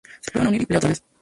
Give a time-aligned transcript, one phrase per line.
[0.19, 1.03] Se volverían a unir y pelear otra vez.